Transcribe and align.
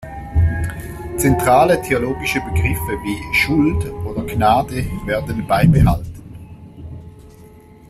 Zentrale 1.19 1.79
theologische 1.83 2.39
Begriffe 2.41 2.97
wie 3.03 3.21
„Schuld“ 3.35 3.85
oder 4.03 4.23
„Gnade“ 4.23 4.83
werden 5.05 5.45
beibehalten. 5.45 6.13